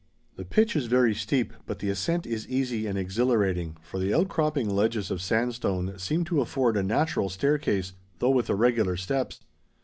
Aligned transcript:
The 0.35 0.45
pitch 0.45 0.75
is 0.75 0.87
very 0.87 1.13
steep 1.13 1.53
but 1.67 1.77
the 1.77 1.91
ascent 1.91 2.25
is 2.25 2.47
easy 2.49 2.87
and 2.87 2.97
exhilarating, 2.97 3.77
for 3.83 3.99
the 3.99 4.15
outcropping 4.15 4.67
ledges 4.67 5.11
of 5.11 5.21
sandstone 5.21 5.99
seem 5.99 6.23
to 6.23 6.41
afford 6.41 6.75
a 6.75 6.81
natural 6.81 7.29
staircase, 7.29 7.93
though 8.17 8.31
with 8.31 8.49
irregular 8.49 8.97
steps. 8.97 9.41